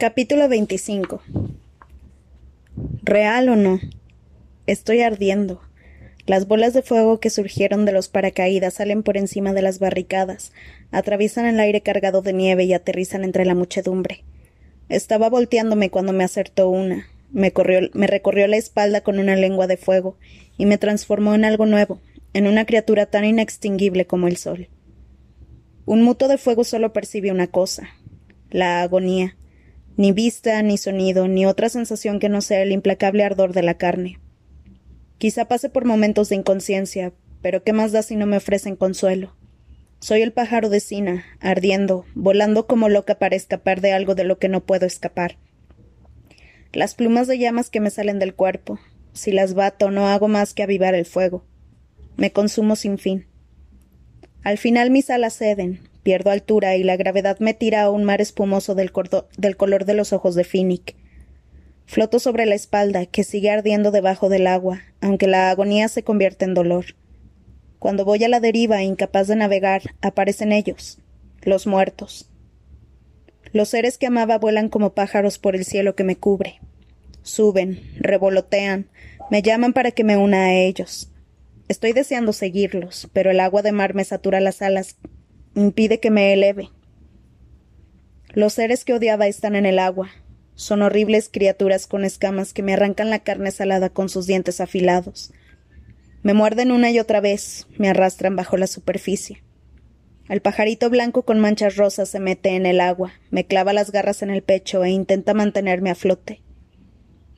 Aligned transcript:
Capítulo 0.00 0.48
25 0.48 1.20
¿Real 3.02 3.50
o 3.50 3.56
no? 3.56 3.80
Estoy 4.66 5.02
ardiendo. 5.02 5.60
Las 6.24 6.48
bolas 6.48 6.72
de 6.72 6.80
fuego 6.80 7.20
que 7.20 7.28
surgieron 7.28 7.84
de 7.84 7.92
los 7.92 8.08
paracaídas 8.08 8.72
salen 8.72 9.02
por 9.02 9.18
encima 9.18 9.52
de 9.52 9.60
las 9.60 9.78
barricadas, 9.78 10.54
atraviesan 10.90 11.44
el 11.44 11.60
aire 11.60 11.82
cargado 11.82 12.22
de 12.22 12.32
nieve 12.32 12.64
y 12.64 12.72
aterrizan 12.72 13.24
entre 13.24 13.44
la 13.44 13.54
muchedumbre. 13.54 14.24
Estaba 14.88 15.28
volteándome 15.28 15.90
cuando 15.90 16.14
me 16.14 16.24
acertó 16.24 16.70
una. 16.70 17.04
Me, 17.30 17.50
recorrió 17.50 18.46
la 18.46 18.56
espalda 18.56 19.02
con 19.02 19.18
una 19.18 19.36
lengua 19.36 19.66
de 19.66 19.76
fuego 19.76 20.16
y 20.56 20.64
me 20.64 20.78
transformó 20.78 21.34
en 21.34 21.44
algo 21.44 21.66
nuevo, 21.66 22.00
en 22.32 22.46
una 22.46 22.64
criatura 22.64 23.04
tan 23.04 23.26
inextinguible 23.26 24.06
como 24.06 24.28
el 24.28 24.38
sol. 24.38 24.68
Un 25.84 26.00
muto 26.00 26.26
de 26.26 26.38
fuego 26.38 26.64
solo 26.64 26.94
percibe 26.94 27.30
una 27.30 27.48
cosa, 27.48 27.90
la 28.48 28.80
agonía, 28.80 29.36
ni 30.00 30.12
vista, 30.12 30.62
ni 30.62 30.78
sonido, 30.78 31.28
ni 31.28 31.44
otra 31.44 31.68
sensación 31.68 32.20
que 32.20 32.30
no 32.30 32.40
sea 32.40 32.62
el 32.62 32.72
implacable 32.72 33.22
ardor 33.22 33.52
de 33.52 33.62
la 33.62 33.74
carne. 33.74 34.18
Quizá 35.18 35.44
pase 35.44 35.68
por 35.68 35.84
momentos 35.84 36.30
de 36.30 36.36
inconsciencia, 36.36 37.12
pero 37.42 37.64
¿qué 37.64 37.74
más 37.74 37.92
da 37.92 38.00
si 38.00 38.16
no 38.16 38.24
me 38.24 38.38
ofrecen 38.38 38.76
consuelo? 38.76 39.36
Soy 39.98 40.22
el 40.22 40.32
pájaro 40.32 40.70
de 40.70 40.80
Sina, 40.80 41.26
ardiendo, 41.38 42.06
volando 42.14 42.66
como 42.66 42.88
loca 42.88 43.18
para 43.18 43.36
escapar 43.36 43.82
de 43.82 43.92
algo 43.92 44.14
de 44.14 44.24
lo 44.24 44.38
que 44.38 44.48
no 44.48 44.64
puedo 44.64 44.86
escapar. 44.86 45.36
Las 46.72 46.94
plumas 46.94 47.26
de 47.26 47.38
llamas 47.38 47.68
que 47.68 47.80
me 47.80 47.90
salen 47.90 48.18
del 48.18 48.34
cuerpo, 48.34 48.80
si 49.12 49.32
las 49.32 49.52
bato 49.52 49.90
no 49.90 50.06
hago 50.08 50.28
más 50.28 50.54
que 50.54 50.62
avivar 50.62 50.94
el 50.94 51.04
fuego. 51.04 51.44
Me 52.16 52.32
consumo 52.32 52.74
sin 52.74 52.96
fin. 52.96 53.26
Al 54.44 54.56
final 54.56 54.90
mis 54.90 55.10
alas 55.10 55.36
ceden, 55.36 55.89
pierdo 56.02 56.30
altura 56.30 56.76
y 56.76 56.82
la 56.82 56.96
gravedad 56.96 57.38
me 57.40 57.54
tira 57.54 57.82
a 57.82 57.90
un 57.90 58.04
mar 58.04 58.20
espumoso 58.20 58.74
del, 58.74 58.92
del 59.36 59.56
color 59.56 59.84
de 59.84 59.94
los 59.94 60.12
ojos 60.12 60.34
de 60.34 60.44
Finnick. 60.44 60.96
Floto 61.86 62.18
sobre 62.18 62.46
la 62.46 62.54
espalda, 62.54 63.06
que 63.06 63.24
sigue 63.24 63.50
ardiendo 63.50 63.90
debajo 63.90 64.28
del 64.28 64.46
agua, 64.46 64.82
aunque 65.00 65.26
la 65.26 65.50
agonía 65.50 65.88
se 65.88 66.04
convierte 66.04 66.44
en 66.44 66.54
dolor. 66.54 66.94
Cuando 67.78 68.04
voy 68.04 68.22
a 68.22 68.28
la 68.28 68.40
deriva, 68.40 68.82
incapaz 68.82 69.26
de 69.26 69.36
navegar, 69.36 69.82
aparecen 70.00 70.52
ellos, 70.52 70.98
los 71.42 71.66
muertos. 71.66 72.28
Los 73.52 73.70
seres 73.70 73.98
que 73.98 74.06
amaba 74.06 74.38
vuelan 74.38 74.68
como 74.68 74.94
pájaros 74.94 75.38
por 75.38 75.56
el 75.56 75.64
cielo 75.64 75.96
que 75.96 76.04
me 76.04 76.16
cubre. 76.16 76.60
Suben, 77.22 77.80
revolotean, 77.98 78.88
me 79.30 79.42
llaman 79.42 79.72
para 79.72 79.90
que 79.90 80.04
me 80.04 80.16
una 80.16 80.44
a 80.44 80.54
ellos. 80.54 81.10
Estoy 81.68 81.92
deseando 81.92 82.32
seguirlos, 82.32 83.08
pero 83.12 83.30
el 83.30 83.40
agua 83.40 83.62
de 83.62 83.72
mar 83.72 83.94
me 83.94 84.04
satura 84.04 84.40
las 84.40 84.62
alas 84.62 84.96
impide 85.54 86.00
que 86.00 86.10
me 86.10 86.32
eleve. 86.32 86.70
Los 88.32 88.54
seres 88.54 88.84
que 88.84 88.94
odiaba 88.94 89.26
están 89.26 89.56
en 89.56 89.66
el 89.66 89.78
agua. 89.78 90.10
Son 90.54 90.82
horribles 90.82 91.28
criaturas 91.32 91.86
con 91.86 92.04
escamas 92.04 92.52
que 92.52 92.62
me 92.62 92.74
arrancan 92.74 93.10
la 93.10 93.20
carne 93.20 93.50
salada 93.50 93.90
con 93.90 94.08
sus 94.08 94.26
dientes 94.26 94.60
afilados. 94.60 95.32
Me 96.22 96.34
muerden 96.34 96.70
una 96.70 96.90
y 96.90 96.98
otra 96.98 97.20
vez, 97.20 97.66
me 97.78 97.88
arrastran 97.88 98.36
bajo 98.36 98.56
la 98.56 98.66
superficie. 98.66 99.42
El 100.28 100.42
pajarito 100.42 100.90
blanco 100.90 101.24
con 101.24 101.40
manchas 101.40 101.76
rosas 101.76 102.08
se 102.08 102.20
mete 102.20 102.50
en 102.50 102.66
el 102.66 102.80
agua, 102.80 103.14
me 103.30 103.46
clava 103.46 103.72
las 103.72 103.90
garras 103.90 104.22
en 104.22 104.30
el 104.30 104.42
pecho 104.42 104.84
e 104.84 104.90
intenta 104.90 105.34
mantenerme 105.34 105.90
a 105.90 105.96
flote. 105.96 106.40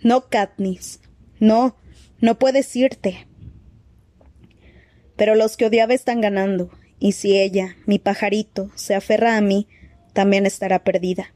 No, 0.03 0.29
Katniss. 0.29 1.01
No, 1.39 1.77
no 2.21 2.39
puedes 2.39 2.75
irte. 2.77 3.27
Pero 5.17 5.37
los 5.37 5.57
que 5.57 5.67
odiaba 5.67 5.95
están 5.95 6.21
ganando, 6.21 6.71
y 7.03 7.13
si 7.13 7.37
ella, 7.37 7.77
mi 7.85 7.99
pajarito, 7.99 8.71
se 8.77 8.95
aferra 8.95 9.37
a 9.37 9.41
mí, 9.41 9.67
también 10.13 10.47
estará 10.47 10.85
perdida. 10.85 11.35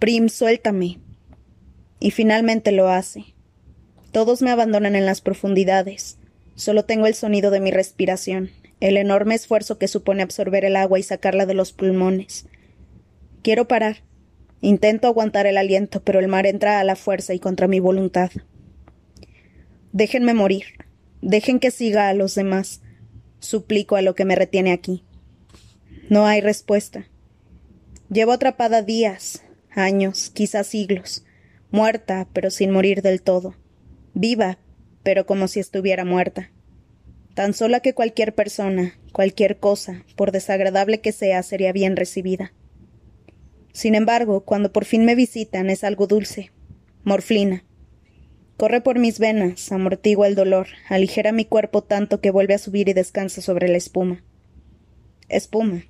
Prim, 0.00 0.28
suéltame. 0.28 0.98
Y 2.00 2.10
finalmente 2.10 2.72
lo 2.72 2.88
hace. 2.88 3.26
Todos 4.10 4.42
me 4.42 4.50
abandonan 4.50 4.96
en 4.96 5.06
las 5.06 5.20
profundidades. 5.20 6.18
Solo 6.56 6.84
tengo 6.84 7.06
el 7.06 7.14
sonido 7.14 7.52
de 7.52 7.60
mi 7.60 7.70
respiración, 7.70 8.50
el 8.80 8.96
enorme 8.96 9.36
esfuerzo 9.36 9.78
que 9.78 9.86
supone 9.86 10.24
absorber 10.24 10.64
el 10.64 10.74
agua 10.74 10.98
y 10.98 11.04
sacarla 11.04 11.46
de 11.46 11.54
los 11.54 11.72
pulmones. 11.72 12.46
Quiero 13.42 13.68
parar. 13.68 13.98
Intento 14.62 15.06
aguantar 15.06 15.46
el 15.46 15.58
aliento, 15.58 16.02
pero 16.02 16.18
el 16.18 16.26
mar 16.26 16.46
entra 16.46 16.80
a 16.80 16.84
la 16.84 16.96
fuerza 16.96 17.34
y 17.34 17.38
contra 17.38 17.68
mi 17.68 17.78
voluntad. 17.78 18.32
Déjenme 19.92 20.34
morir. 20.34 20.64
Dejen 21.22 21.60
que 21.60 21.70
siga 21.70 22.08
a 22.08 22.14
los 22.14 22.34
demás 22.34 22.82
suplico 23.40 23.96
a 23.96 24.02
lo 24.02 24.14
que 24.14 24.24
me 24.24 24.36
retiene 24.36 24.72
aquí. 24.72 25.04
No 26.08 26.26
hay 26.26 26.40
respuesta. 26.40 27.06
Llevo 28.10 28.32
atrapada 28.32 28.82
días, 28.82 29.42
años, 29.70 30.30
quizás 30.30 30.66
siglos, 30.66 31.24
muerta, 31.70 32.28
pero 32.32 32.50
sin 32.50 32.70
morir 32.70 33.02
del 33.02 33.22
todo, 33.22 33.54
viva, 34.14 34.58
pero 35.02 35.26
como 35.26 35.48
si 35.48 35.60
estuviera 35.60 36.04
muerta. 36.04 36.50
Tan 37.34 37.54
sola 37.54 37.80
que 37.80 37.94
cualquier 37.94 38.34
persona, 38.34 38.98
cualquier 39.12 39.58
cosa, 39.58 40.04
por 40.16 40.32
desagradable 40.32 41.00
que 41.00 41.12
sea, 41.12 41.42
sería 41.42 41.72
bien 41.72 41.96
recibida. 41.96 42.52
Sin 43.72 43.94
embargo, 43.94 44.44
cuando 44.44 44.72
por 44.72 44.84
fin 44.84 45.04
me 45.04 45.14
visitan 45.14 45.70
es 45.70 45.84
algo 45.84 46.06
dulce, 46.06 46.50
morflina, 47.04 47.64
Corre 48.60 48.82
por 48.82 48.98
mis 48.98 49.18
venas, 49.18 49.72
amortigua 49.72 50.26
el 50.26 50.34
dolor, 50.34 50.66
aligera 50.90 51.32
mi 51.32 51.46
cuerpo 51.46 51.82
tanto 51.82 52.20
que 52.20 52.30
vuelve 52.30 52.52
a 52.52 52.58
subir 52.58 52.90
y 52.90 52.92
descansa 52.92 53.40
sobre 53.40 53.68
la 53.68 53.78
espuma. 53.78 54.22
Espuma. 55.30 55.84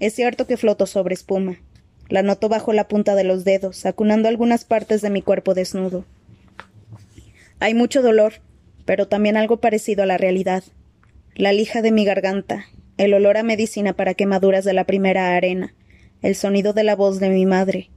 Es 0.00 0.14
cierto 0.14 0.46
que 0.46 0.56
floto 0.56 0.86
sobre 0.86 1.12
espuma. 1.12 1.58
La 2.08 2.22
noto 2.22 2.48
bajo 2.48 2.72
la 2.72 2.88
punta 2.88 3.14
de 3.14 3.24
los 3.24 3.44
dedos, 3.44 3.84
acunando 3.84 4.26
algunas 4.26 4.64
partes 4.64 5.02
de 5.02 5.10
mi 5.10 5.20
cuerpo 5.20 5.52
desnudo. 5.52 6.06
Hay 7.60 7.74
mucho 7.74 8.00
dolor, 8.00 8.40
pero 8.86 9.06
también 9.06 9.36
algo 9.36 9.58
parecido 9.58 10.02
a 10.02 10.06
la 10.06 10.16
realidad. 10.16 10.64
La 11.34 11.52
lija 11.52 11.82
de 11.82 11.92
mi 11.92 12.06
garganta, 12.06 12.64
el 12.96 13.12
olor 13.12 13.36
a 13.36 13.42
medicina 13.42 13.92
para 13.92 14.14
quemaduras 14.14 14.64
de 14.64 14.72
la 14.72 14.84
primera 14.84 15.36
arena, 15.36 15.74
el 16.22 16.36
sonido 16.36 16.72
de 16.72 16.84
la 16.84 16.96
voz 16.96 17.20
de 17.20 17.28
mi 17.28 17.44
madre, 17.44 17.90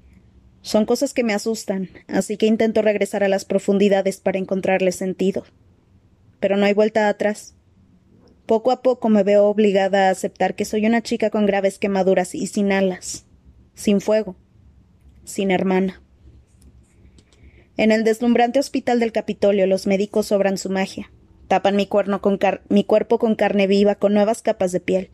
son 0.61 0.85
cosas 0.85 1.13
que 1.13 1.23
me 1.23 1.33
asustan, 1.33 1.89
así 2.07 2.37
que 2.37 2.45
intento 2.45 2.81
regresar 2.81 3.23
a 3.23 3.27
las 3.27 3.45
profundidades 3.45 4.19
para 4.19 4.37
encontrarle 4.37 4.91
sentido. 4.91 5.43
Pero 6.39 6.55
no 6.55 6.65
hay 6.65 6.73
vuelta 6.73 7.09
atrás. 7.09 7.55
Poco 8.45 8.71
a 8.71 8.81
poco 8.81 9.09
me 9.09 9.23
veo 9.23 9.45
obligada 9.45 10.07
a 10.07 10.11
aceptar 10.11 10.55
que 10.55 10.65
soy 10.65 10.85
una 10.85 11.01
chica 11.01 11.29
con 11.29 11.45
graves 11.45 11.79
quemaduras 11.79 12.35
y 12.35 12.47
sin 12.47 12.71
alas, 12.71 13.25
sin 13.73 14.01
fuego, 14.01 14.35
sin 15.23 15.49
hermana. 15.49 16.01
En 17.77 17.91
el 17.91 18.03
deslumbrante 18.03 18.59
hospital 18.59 18.99
del 18.99 19.11
Capitolio 19.11 19.65
los 19.65 19.87
médicos 19.87 20.27
sobran 20.27 20.57
su 20.57 20.69
magia. 20.69 21.11
Tapan 21.47 21.75
mi, 21.75 21.89
mi 22.69 22.83
cuerpo 22.83 23.17
con 23.17 23.35
carne 23.35 23.65
viva 23.65 23.95
con 23.95 24.13
nuevas 24.13 24.41
capas 24.41 24.71
de 24.71 24.79
piel. 24.79 25.09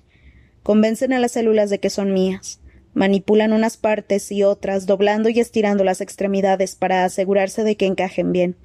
Convencen 0.63 1.13
a 1.13 1.19
las 1.19 1.31
células 1.31 1.69
de 1.69 1.79
que 1.79 1.89
son 1.89 2.13
mías 2.13 2.59
Manipulan 2.97 3.53
unas 3.53 3.77
partes 3.77 4.31
y 4.31 4.41
otras, 4.41 4.87
doblando 4.87 5.29
y 5.29 5.39
estirando 5.39 5.83
las 5.83 6.01
extremidades 6.01 6.73
para 6.73 7.05
asegurarse 7.05 7.63
de 7.63 7.77
que 7.77 7.85
encajen 7.85 8.31
bien. 8.31 8.55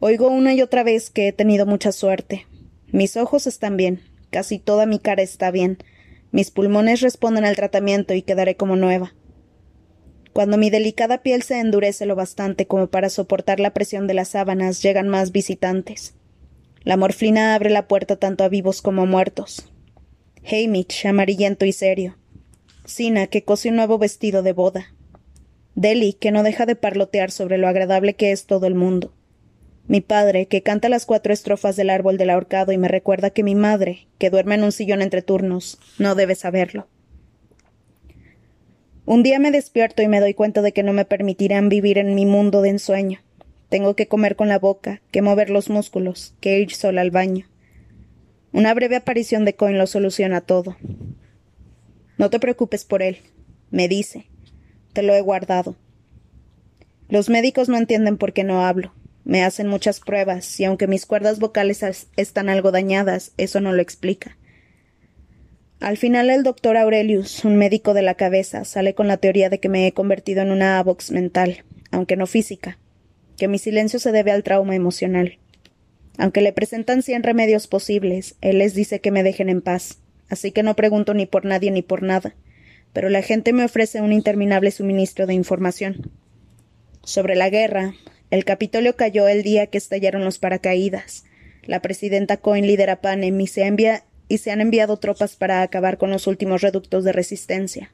Oigo 0.00 0.26
una 0.26 0.54
y 0.54 0.60
otra 0.60 0.82
vez 0.82 1.08
que 1.08 1.28
he 1.28 1.32
tenido 1.32 1.66
mucha 1.66 1.92
suerte. 1.92 2.48
Mis 2.88 3.16
ojos 3.16 3.46
están 3.46 3.76
bien, 3.76 4.00
casi 4.30 4.58
toda 4.58 4.86
mi 4.86 4.98
cara 4.98 5.22
está 5.22 5.52
bien, 5.52 5.78
mis 6.32 6.50
pulmones 6.50 7.00
responden 7.00 7.44
al 7.44 7.54
tratamiento 7.54 8.12
y 8.12 8.22
quedaré 8.22 8.56
como 8.56 8.74
nueva. 8.74 9.14
Cuando 10.32 10.58
mi 10.58 10.68
delicada 10.68 11.22
piel 11.22 11.44
se 11.44 11.60
endurece 11.60 12.06
lo 12.06 12.16
bastante 12.16 12.66
como 12.66 12.88
para 12.88 13.08
soportar 13.08 13.60
la 13.60 13.72
presión 13.72 14.08
de 14.08 14.14
las 14.14 14.30
sábanas, 14.30 14.82
llegan 14.82 15.08
más 15.08 15.30
visitantes. 15.30 16.16
La 16.82 16.96
morfina 16.96 17.54
abre 17.54 17.70
la 17.70 17.86
puerta 17.86 18.16
tanto 18.16 18.42
a 18.42 18.48
vivos 18.48 18.82
como 18.82 19.02
a 19.02 19.06
muertos. 19.06 19.70
Hamish, 20.42 21.06
amarillento 21.06 21.66
y 21.66 21.72
serio. 21.72 22.16
Sina, 22.90 23.28
que 23.28 23.44
cose 23.44 23.70
un 23.70 23.76
nuevo 23.76 23.98
vestido 23.98 24.42
de 24.42 24.52
boda. 24.52 24.92
Deli, 25.74 26.12
que 26.12 26.32
no 26.32 26.42
deja 26.42 26.66
de 26.66 26.76
parlotear 26.76 27.30
sobre 27.30 27.56
lo 27.56 27.68
agradable 27.68 28.14
que 28.14 28.32
es 28.32 28.44
todo 28.44 28.66
el 28.66 28.74
mundo. 28.74 29.14
Mi 29.86 30.00
padre, 30.00 30.46
que 30.46 30.62
canta 30.62 30.88
las 30.88 31.06
cuatro 31.06 31.32
estrofas 31.32 31.76
del 31.76 31.90
árbol 31.90 32.18
del 32.18 32.30
ahorcado 32.30 32.72
y 32.72 32.78
me 32.78 32.88
recuerda 32.88 33.30
que 33.30 33.42
mi 33.42 33.54
madre, 33.54 34.08
que 34.18 34.30
duerme 34.30 34.56
en 34.56 34.64
un 34.64 34.72
sillón 34.72 35.02
entre 35.02 35.22
turnos, 35.22 35.78
no 35.98 36.14
debe 36.14 36.34
saberlo. 36.34 36.86
Un 39.06 39.22
día 39.22 39.38
me 39.38 39.50
despierto 39.50 40.02
y 40.02 40.08
me 40.08 40.20
doy 40.20 40.34
cuenta 40.34 40.60
de 40.62 40.72
que 40.72 40.82
no 40.82 40.92
me 40.92 41.04
permitirán 41.04 41.68
vivir 41.68 41.98
en 41.98 42.14
mi 42.14 42.26
mundo 42.26 42.62
de 42.62 42.70
ensueño. 42.70 43.20
Tengo 43.68 43.96
que 43.96 44.06
comer 44.06 44.36
con 44.36 44.48
la 44.48 44.58
boca, 44.58 45.00
que 45.10 45.22
mover 45.22 45.50
los 45.50 45.70
músculos, 45.70 46.34
que 46.40 46.60
ir 46.60 46.72
sola 46.72 47.00
al 47.00 47.10
baño. 47.10 47.46
Una 48.52 48.74
breve 48.74 48.96
aparición 48.96 49.44
de 49.44 49.54
Coin 49.54 49.78
lo 49.78 49.86
soluciona 49.86 50.40
todo. 50.40 50.76
No 52.20 52.28
te 52.28 52.38
preocupes 52.38 52.84
por 52.84 53.00
él, 53.00 53.16
me 53.70 53.88
dice. 53.88 54.26
Te 54.92 55.02
lo 55.02 55.14
he 55.14 55.22
guardado. 55.22 55.74
Los 57.08 57.30
médicos 57.30 57.70
no 57.70 57.78
entienden 57.78 58.18
por 58.18 58.34
qué 58.34 58.44
no 58.44 58.62
hablo. 58.62 58.92
Me 59.24 59.42
hacen 59.42 59.66
muchas 59.68 60.00
pruebas, 60.00 60.60
y 60.60 60.66
aunque 60.66 60.86
mis 60.86 61.06
cuerdas 61.06 61.38
vocales 61.38 61.82
están 62.18 62.50
algo 62.50 62.72
dañadas, 62.72 63.32
eso 63.38 63.62
no 63.62 63.72
lo 63.72 63.80
explica. 63.80 64.36
Al 65.80 65.96
final 65.96 66.28
el 66.28 66.42
doctor 66.42 66.76
Aurelius, 66.76 67.42
un 67.46 67.56
médico 67.56 67.94
de 67.94 68.02
la 68.02 68.16
cabeza, 68.16 68.66
sale 68.66 68.94
con 68.94 69.08
la 69.08 69.16
teoría 69.16 69.48
de 69.48 69.58
que 69.58 69.70
me 69.70 69.86
he 69.86 69.94
convertido 69.94 70.42
en 70.42 70.52
una 70.52 70.78
Avox 70.78 71.12
mental, 71.12 71.64
aunque 71.90 72.16
no 72.16 72.26
física, 72.26 72.76
que 73.38 73.48
mi 73.48 73.56
silencio 73.56 73.98
se 73.98 74.12
debe 74.12 74.30
al 74.30 74.42
trauma 74.42 74.74
emocional. 74.74 75.38
Aunque 76.18 76.42
le 76.42 76.52
presentan 76.52 77.02
cien 77.02 77.22
remedios 77.22 77.66
posibles, 77.66 78.36
él 78.42 78.58
les 78.58 78.74
dice 78.74 79.00
que 79.00 79.10
me 79.10 79.22
dejen 79.22 79.48
en 79.48 79.62
paz, 79.62 80.00
así 80.30 80.52
que 80.52 80.62
no 80.62 80.76
pregunto 80.76 81.12
ni 81.12 81.26
por 81.26 81.44
nadie 81.44 81.70
ni 81.70 81.82
por 81.82 82.02
nada, 82.02 82.34
pero 82.92 83.08
la 83.08 83.22
gente 83.22 83.52
me 83.52 83.64
ofrece 83.64 84.00
un 84.00 84.12
interminable 84.12 84.70
suministro 84.70 85.26
de 85.26 85.34
información. 85.34 86.10
Sobre 87.04 87.34
la 87.34 87.50
guerra, 87.50 87.94
el 88.30 88.44
Capitolio 88.44 88.96
cayó 88.96 89.28
el 89.28 89.42
día 89.42 89.66
que 89.66 89.78
estallaron 89.78 90.24
los 90.24 90.38
paracaídas. 90.38 91.24
La 91.64 91.82
presidenta 91.82 92.36
Cohen 92.36 92.66
lidera 92.66 93.00
Panem 93.00 93.40
y 93.40 93.46
se, 93.46 94.02
y 94.28 94.38
se 94.38 94.50
han 94.50 94.60
enviado 94.60 94.96
tropas 94.98 95.36
para 95.36 95.62
acabar 95.62 95.98
con 95.98 96.10
los 96.10 96.26
últimos 96.26 96.62
reductos 96.62 97.04
de 97.04 97.12
resistencia. 97.12 97.92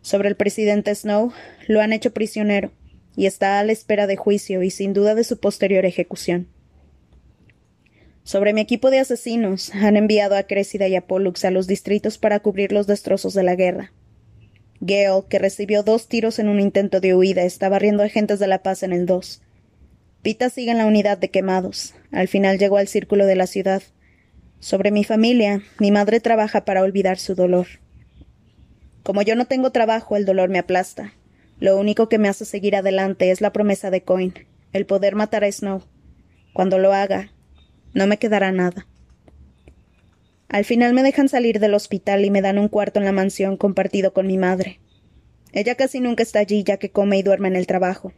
Sobre 0.00 0.28
el 0.28 0.36
presidente 0.36 0.94
Snow, 0.94 1.32
lo 1.68 1.80
han 1.80 1.92
hecho 1.92 2.12
prisionero 2.12 2.72
y 3.14 3.26
está 3.26 3.58
a 3.60 3.64
la 3.64 3.72
espera 3.72 4.06
de 4.06 4.16
juicio 4.16 4.62
y 4.62 4.70
sin 4.70 4.94
duda 4.94 5.14
de 5.14 5.24
su 5.24 5.38
posterior 5.38 5.84
ejecución. 5.84 6.48
Sobre 8.24 8.52
mi 8.52 8.60
equipo 8.60 8.90
de 8.90 9.00
asesinos, 9.00 9.74
han 9.74 9.96
enviado 9.96 10.36
a 10.36 10.44
Cressida 10.44 10.86
y 10.88 10.94
a 10.94 11.06
Pollux 11.06 11.44
a 11.44 11.50
los 11.50 11.66
distritos 11.66 12.18
para 12.18 12.40
cubrir 12.40 12.72
los 12.72 12.86
destrozos 12.86 13.34
de 13.34 13.42
la 13.42 13.56
guerra. 13.56 13.92
Gale, 14.80 15.24
que 15.28 15.38
recibió 15.38 15.82
dos 15.82 16.08
tiros 16.08 16.38
en 16.38 16.48
un 16.48 16.60
intento 16.60 17.00
de 17.00 17.14
huida, 17.14 17.42
está 17.42 17.68
barriendo 17.68 18.02
agentes 18.02 18.38
de 18.38 18.46
la 18.46 18.62
paz 18.62 18.82
en 18.82 18.92
el 18.92 19.06
2. 19.06 19.42
Pita 20.22 20.50
sigue 20.50 20.70
en 20.70 20.78
la 20.78 20.86
unidad 20.86 21.18
de 21.18 21.30
quemados. 21.30 21.94
Al 22.12 22.28
final 22.28 22.58
llegó 22.58 22.76
al 22.76 22.88
círculo 22.88 23.26
de 23.26 23.36
la 23.36 23.48
ciudad. 23.48 23.82
Sobre 24.60 24.92
mi 24.92 25.02
familia, 25.02 25.62
mi 25.80 25.90
madre 25.90 26.20
trabaja 26.20 26.64
para 26.64 26.82
olvidar 26.82 27.18
su 27.18 27.34
dolor. 27.34 27.66
Como 29.02 29.22
yo 29.22 29.34
no 29.34 29.46
tengo 29.46 29.72
trabajo, 29.72 30.16
el 30.16 30.24
dolor 30.24 30.48
me 30.48 30.60
aplasta. 30.60 31.12
Lo 31.58 31.76
único 31.76 32.08
que 32.08 32.18
me 32.18 32.28
hace 32.28 32.44
seguir 32.44 32.76
adelante 32.76 33.32
es 33.32 33.40
la 33.40 33.52
promesa 33.52 33.90
de 33.90 34.02
Coin, 34.02 34.34
el 34.72 34.86
poder 34.86 35.16
matar 35.16 35.42
a 35.42 35.50
Snow. 35.50 35.82
Cuando 36.52 36.78
lo 36.78 36.92
haga, 36.92 37.32
no 37.94 38.06
me 38.06 38.18
quedará 38.18 38.52
nada. 38.52 38.86
Al 40.48 40.64
final 40.64 40.92
me 40.92 41.02
dejan 41.02 41.28
salir 41.28 41.60
del 41.60 41.74
hospital 41.74 42.24
y 42.24 42.30
me 42.30 42.42
dan 42.42 42.58
un 42.58 42.68
cuarto 42.68 42.98
en 42.98 43.06
la 43.06 43.12
mansión 43.12 43.56
compartido 43.56 44.12
con 44.12 44.26
mi 44.26 44.36
madre. 44.36 44.80
Ella 45.52 45.74
casi 45.74 46.00
nunca 46.00 46.22
está 46.22 46.40
allí 46.40 46.62
ya 46.62 46.76
que 46.76 46.90
come 46.90 47.18
y 47.18 47.22
duerme 47.22 47.48
en 47.48 47.56
el 47.56 47.66
trabajo. 47.66 48.12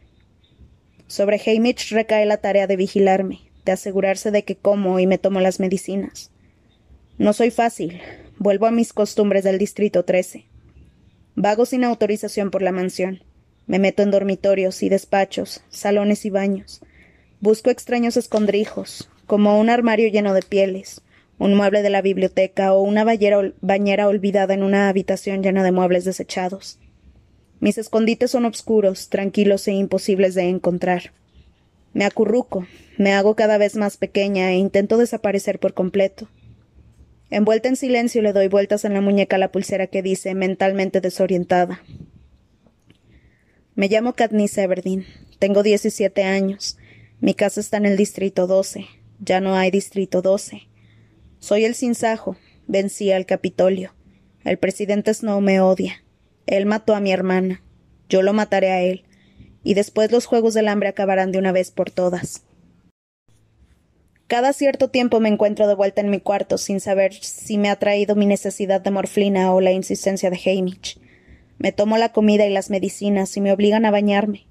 Sobre 1.07 1.39
Hamish 1.39 1.91
recae 1.91 2.25
la 2.25 2.37
tarea 2.37 2.67
de 2.67 2.75
vigilarme, 2.75 3.51
de 3.63 3.71
asegurarse 3.71 4.31
de 4.31 4.43
que 4.43 4.55
como 4.55 4.99
y 4.99 5.07
me 5.07 5.17
tomo 5.17 5.39
las 5.39 5.59
medicinas. 5.59 6.31
No 7.17 7.31
soy 7.33 7.51
fácil. 7.51 8.01
Vuelvo 8.37 8.65
a 8.65 8.71
mis 8.71 8.91
costumbres 8.91 9.45
del 9.45 9.57
Distrito 9.57 10.03
13. 10.03 10.45
Vago 11.35 11.65
sin 11.65 11.83
autorización 11.83 12.51
por 12.51 12.61
la 12.61 12.73
mansión. 12.73 13.23
Me 13.67 13.79
meto 13.79 14.03
en 14.03 14.11
dormitorios 14.11 14.83
y 14.83 14.89
despachos, 14.89 15.63
salones 15.69 16.25
y 16.25 16.29
baños. 16.29 16.81
Busco 17.39 17.69
extraños 17.69 18.17
escondrijos, 18.17 19.09
como 19.25 19.59
un 19.59 19.69
armario 19.69 20.09
lleno 20.09 20.33
de 20.33 20.41
pieles, 20.41 21.01
un 21.37 21.55
mueble 21.55 21.81
de 21.81 21.89
la 21.89 22.01
biblioteca 22.01 22.73
o 22.73 22.81
una 22.81 23.03
bañera 23.03 24.07
olvidada 24.07 24.53
en 24.53 24.63
una 24.63 24.89
habitación 24.89 25.43
llena 25.43 25.63
de 25.63 25.71
muebles 25.71 26.05
desechados. 26.05 26.79
Mis 27.59 27.77
escondites 27.77 28.31
son 28.31 28.45
oscuros, 28.45 29.09
tranquilos 29.09 29.67
e 29.67 29.73
imposibles 29.73 30.35
de 30.35 30.43
encontrar. 30.43 31.13
Me 31.93 32.05
acurruco, 32.05 32.67
me 32.97 33.13
hago 33.13 33.35
cada 33.35 33.57
vez 33.57 33.75
más 33.75 33.97
pequeña 33.97 34.51
e 34.51 34.57
intento 34.57 34.97
desaparecer 34.97 35.59
por 35.59 35.73
completo. 35.73 36.27
Envuelta 37.29 37.69
en 37.69 37.75
silencio 37.75 38.21
le 38.21 38.33
doy 38.33 38.47
vueltas 38.47 38.85
en 38.85 38.93
la 38.93 39.01
muñeca 39.01 39.37
la 39.37 39.51
pulsera 39.51 39.87
que 39.87 40.01
dice 40.01 40.35
mentalmente 40.35 41.01
desorientada. 41.01 41.81
Me 43.75 43.87
llamo 43.87 44.13
Katniss 44.13 44.57
Everdeen. 44.57 45.05
Tengo 45.39 45.63
diecisiete 45.63 46.23
años. 46.23 46.77
Mi 47.19 47.33
casa 47.33 47.59
está 47.59 47.77
en 47.77 47.85
el 47.85 47.97
distrito 47.97 48.47
12. 48.47 48.85
Ya 49.19 49.39
no 49.39 49.55
hay 49.55 49.71
distrito 49.71 50.21
12. 50.21 50.67
Soy 51.39 51.65
el 51.65 51.75
sinsajo. 51.75 52.35
Vencí 52.67 53.11
al 53.11 53.25
Capitolio. 53.25 53.93
El 54.43 54.57
presidente 54.57 55.13
Snow 55.13 55.39
me 55.41 55.61
odia. 55.61 56.03
Él 56.45 56.65
mató 56.65 56.95
a 56.95 56.99
mi 56.99 57.11
hermana. 57.11 57.63
Yo 58.09 58.21
lo 58.21 58.33
mataré 58.33 58.71
a 58.71 58.81
él. 58.81 59.05
Y 59.63 59.73
después 59.73 60.11
los 60.11 60.25
Juegos 60.25 60.53
del 60.53 60.67
Hambre 60.67 60.89
acabarán 60.89 61.31
de 61.31 61.39
una 61.39 61.51
vez 61.51 61.71
por 61.71 61.91
todas. 61.91 62.43
Cada 64.27 64.53
cierto 64.53 64.89
tiempo 64.89 65.19
me 65.19 65.29
encuentro 65.29 65.67
de 65.67 65.75
vuelta 65.75 66.01
en 66.01 66.09
mi 66.09 66.19
cuarto 66.19 66.57
sin 66.57 66.79
saber 66.79 67.13
si 67.13 67.59
me 67.59 67.69
ha 67.69 67.75
traído 67.75 68.15
mi 68.15 68.25
necesidad 68.25 68.81
de 68.81 68.89
morfina 68.89 69.53
o 69.53 69.61
la 69.61 69.71
insistencia 69.71 70.31
de 70.31 70.39
Hamish. 70.45 70.99
Me 71.59 71.71
tomo 71.71 71.97
la 71.97 72.11
comida 72.11 72.45
y 72.45 72.51
las 72.51 72.71
medicinas 72.71 73.37
y 73.37 73.41
me 73.41 73.51
obligan 73.51 73.85
a 73.85 73.91
bañarme. 73.91 74.47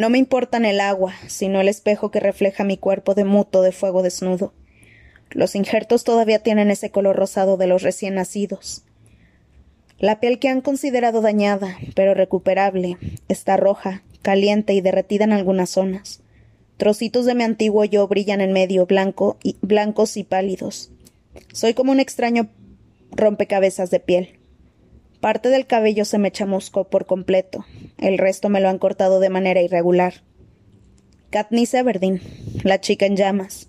No 0.00 0.08
me 0.08 0.16
importan 0.16 0.64
el 0.64 0.80
agua, 0.80 1.12
sino 1.26 1.60
el 1.60 1.68
espejo 1.68 2.10
que 2.10 2.20
refleja 2.20 2.64
mi 2.64 2.78
cuerpo 2.78 3.14
de 3.14 3.24
muto 3.24 3.60
de 3.60 3.70
fuego 3.70 4.02
desnudo. 4.02 4.54
Los 5.28 5.54
injertos 5.54 6.04
todavía 6.04 6.38
tienen 6.38 6.70
ese 6.70 6.90
color 6.90 7.16
rosado 7.16 7.58
de 7.58 7.66
los 7.66 7.82
recién 7.82 8.14
nacidos. 8.14 8.82
La 9.98 10.18
piel 10.18 10.38
que 10.38 10.48
han 10.48 10.62
considerado 10.62 11.20
dañada, 11.20 11.76
pero 11.94 12.14
recuperable, 12.14 12.96
está 13.28 13.58
roja, 13.58 14.02
caliente 14.22 14.72
y 14.72 14.80
derretida 14.80 15.24
en 15.24 15.34
algunas 15.34 15.68
zonas. 15.68 16.22
Trocitos 16.78 17.26
de 17.26 17.34
mi 17.34 17.44
antiguo 17.44 17.84
yo 17.84 18.08
brillan 18.08 18.40
en 18.40 18.54
medio, 18.54 18.86
blanco 18.86 19.36
y, 19.42 19.58
blancos 19.60 20.16
y 20.16 20.24
pálidos. 20.24 20.90
Soy 21.52 21.74
como 21.74 21.92
un 21.92 22.00
extraño 22.00 22.48
rompecabezas 23.10 23.90
de 23.90 24.00
piel. 24.00 24.39
Parte 25.20 25.50
del 25.50 25.66
cabello 25.66 26.06
se 26.06 26.18
me 26.18 26.32
chamuscó 26.32 26.88
por 26.88 27.04
completo, 27.04 27.66
el 27.98 28.16
resto 28.16 28.48
me 28.48 28.60
lo 28.60 28.70
han 28.70 28.78
cortado 28.78 29.20
de 29.20 29.28
manera 29.28 29.60
irregular. 29.60 30.14
Katniss 31.28 31.74
Everdeen, 31.74 32.22
la 32.64 32.80
chica 32.80 33.04
en 33.04 33.16
llamas. 33.16 33.68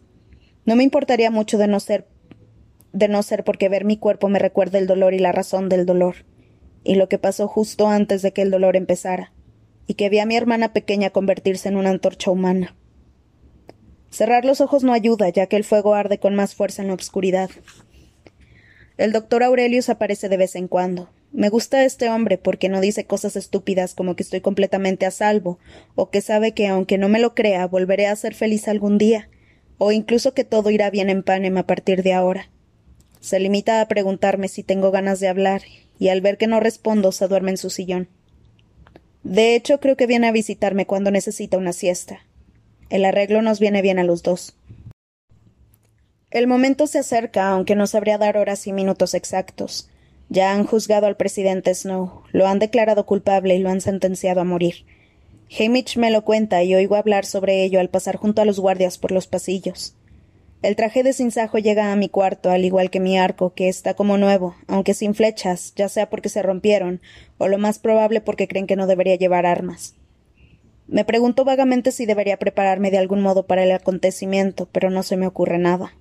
No 0.65 0.77
me 0.77 0.83
importaría 0.83 1.29
mucho 1.29 1.57
de 1.57 1.67
no 1.67 1.79
ser 1.81 2.07
de 2.93 3.07
no 3.07 3.23
ser 3.23 3.43
porque 3.43 3.69
ver 3.69 3.85
mi 3.85 3.97
cuerpo 3.97 4.29
me 4.29 4.39
recuerda 4.39 4.77
el 4.77 4.87
dolor 4.87 5.13
y 5.13 5.19
la 5.19 5.31
razón 5.31 5.69
del 5.69 5.85
dolor, 5.85 6.25
y 6.83 6.95
lo 6.95 7.09
que 7.09 7.17
pasó 7.17 7.47
justo 7.47 7.87
antes 7.87 8.21
de 8.21 8.31
que 8.31 8.41
el 8.41 8.51
dolor 8.51 8.75
empezara, 8.75 9.33
y 9.87 9.95
que 9.95 10.09
vi 10.09 10.19
a 10.19 10.25
mi 10.25 10.35
hermana 10.35 10.73
pequeña 10.73 11.09
convertirse 11.09 11.69
en 11.69 11.77
una 11.77 11.89
antorcha 11.89 12.31
humana. 12.31 12.75
Cerrar 14.09 14.43
los 14.43 14.59
ojos 14.59 14.83
no 14.83 14.91
ayuda, 14.93 15.29
ya 15.29 15.47
que 15.47 15.55
el 15.55 15.63
fuego 15.63 15.95
arde 15.95 16.19
con 16.19 16.35
más 16.35 16.53
fuerza 16.55 16.81
en 16.81 16.89
la 16.89 16.95
oscuridad. 16.95 17.49
El 18.97 19.13
doctor 19.13 19.43
Aurelius 19.43 19.89
aparece 19.89 20.27
de 20.27 20.37
vez 20.37 20.55
en 20.55 20.67
cuando, 20.67 21.09
me 21.33 21.49
gusta 21.49 21.85
este 21.85 22.09
hombre 22.09 22.37
porque 22.37 22.67
no 22.67 22.81
dice 22.81 23.05
cosas 23.05 23.37
estúpidas 23.37 23.93
como 23.93 24.15
que 24.15 24.23
estoy 24.23 24.41
completamente 24.41 25.05
a 25.05 25.11
salvo, 25.11 25.59
o 25.95 26.09
que 26.09 26.21
sabe 26.21 26.53
que 26.53 26.67
aunque 26.67 26.97
no 26.97 27.07
me 27.07 27.19
lo 27.19 27.33
crea, 27.35 27.65
volveré 27.67 28.07
a 28.07 28.15
ser 28.15 28.35
feliz 28.35 28.67
algún 28.67 28.97
día, 28.97 29.29
o 29.77 29.91
incluso 29.91 30.33
que 30.33 30.43
todo 30.43 30.69
irá 30.71 30.89
bien 30.89 31.09
en 31.09 31.23
Panem 31.23 31.57
a 31.57 31.65
partir 31.65 32.03
de 32.03 32.13
ahora. 32.13 32.49
Se 33.21 33.39
limita 33.39 33.79
a 33.79 33.87
preguntarme 33.87 34.49
si 34.49 34.63
tengo 34.63 34.91
ganas 34.91 35.19
de 35.19 35.29
hablar, 35.29 35.61
y 35.99 36.09
al 36.09 36.21
ver 36.21 36.37
que 36.37 36.47
no 36.47 36.59
respondo 36.59 37.11
se 37.11 37.27
duerme 37.27 37.51
en 37.51 37.57
su 37.57 37.69
sillón. 37.69 38.09
De 39.23 39.55
hecho, 39.55 39.79
creo 39.79 39.95
que 39.95 40.07
viene 40.07 40.27
a 40.27 40.31
visitarme 40.31 40.85
cuando 40.85 41.11
necesita 41.11 41.57
una 41.57 41.73
siesta. 41.73 42.25
El 42.89 43.05
arreglo 43.05 43.41
nos 43.41 43.59
viene 43.59 43.81
bien 43.81 43.99
a 43.99 44.03
los 44.03 44.23
dos. 44.23 44.57
El 46.31 46.47
momento 46.47 46.87
se 46.87 46.99
acerca, 46.99 47.49
aunque 47.49 47.75
no 47.75 47.87
sabría 47.87 48.17
dar 48.17 48.37
horas 48.37 48.65
y 48.65 48.73
minutos 48.73 49.13
exactos. 49.13 49.90
Ya 50.31 50.53
han 50.53 50.65
juzgado 50.65 51.07
al 51.07 51.17
presidente 51.17 51.75
Snow, 51.75 52.23
lo 52.31 52.47
han 52.47 52.57
declarado 52.57 53.05
culpable 53.05 53.53
y 53.53 53.59
lo 53.59 53.69
han 53.69 53.81
sentenciado 53.81 54.39
a 54.39 54.45
morir. 54.45 54.85
Hamish 55.59 55.97
me 55.97 56.09
lo 56.09 56.23
cuenta 56.23 56.63
y 56.63 56.73
oigo 56.73 56.95
hablar 56.95 57.25
sobre 57.25 57.65
ello 57.65 57.81
al 57.81 57.89
pasar 57.89 58.15
junto 58.15 58.41
a 58.41 58.45
los 58.45 58.57
guardias 58.57 58.97
por 58.97 59.11
los 59.11 59.27
pasillos. 59.27 59.93
El 60.61 60.77
traje 60.77 61.03
de 61.03 61.11
sinsajo 61.11 61.57
llega 61.57 61.91
a 61.91 61.97
mi 61.97 62.07
cuarto, 62.07 62.49
al 62.49 62.63
igual 62.63 62.89
que 62.89 63.01
mi 63.01 63.19
arco, 63.19 63.53
que 63.53 63.67
está 63.67 63.93
como 63.93 64.17
nuevo, 64.17 64.55
aunque 64.67 64.93
sin 64.93 65.15
flechas, 65.15 65.73
ya 65.75 65.89
sea 65.89 66.09
porque 66.09 66.29
se 66.29 66.41
rompieron, 66.41 67.01
o 67.37 67.49
lo 67.49 67.57
más 67.57 67.79
probable 67.79 68.21
porque 68.21 68.47
creen 68.47 68.67
que 68.67 68.77
no 68.77 68.87
debería 68.87 69.15
llevar 69.15 69.45
armas. 69.45 69.95
Me 70.87 71.03
pregunto 71.03 71.43
vagamente 71.43 71.91
si 71.91 72.05
debería 72.05 72.39
prepararme 72.39 72.89
de 72.89 72.99
algún 72.99 73.21
modo 73.21 73.47
para 73.47 73.63
el 73.63 73.71
acontecimiento, 73.73 74.69
pero 74.71 74.89
no 74.91 75.03
se 75.03 75.17
me 75.17 75.27
ocurre 75.27 75.57
nada. 75.57 75.91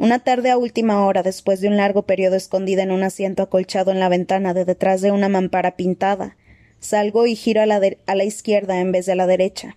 Una 0.00 0.18
tarde 0.18 0.50
a 0.50 0.56
última 0.56 1.04
hora, 1.04 1.22
después 1.22 1.60
de 1.60 1.68
un 1.68 1.76
largo 1.76 2.04
periodo 2.04 2.34
escondida 2.34 2.82
en 2.82 2.90
un 2.90 3.02
asiento 3.02 3.42
acolchado 3.42 3.90
en 3.90 4.00
la 4.00 4.08
ventana 4.08 4.54
de 4.54 4.64
detrás 4.64 5.02
de 5.02 5.12
una 5.12 5.28
mampara 5.28 5.76
pintada, 5.76 6.38
salgo 6.78 7.26
y 7.26 7.36
giro 7.36 7.60
a 7.60 7.66
la, 7.66 7.82
a 8.06 8.14
la 8.14 8.24
izquierda 8.24 8.80
en 8.80 8.92
vez 8.92 9.04
de 9.04 9.12
a 9.12 9.16
la 9.16 9.26
derecha. 9.26 9.76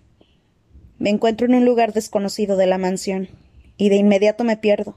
Me 0.98 1.10
encuentro 1.10 1.46
en 1.46 1.54
un 1.54 1.66
lugar 1.66 1.92
desconocido 1.92 2.56
de 2.56 2.66
la 2.66 2.78
mansión, 2.78 3.28
y 3.76 3.90
de 3.90 3.96
inmediato 3.96 4.44
me 4.44 4.56
pierdo. 4.56 4.96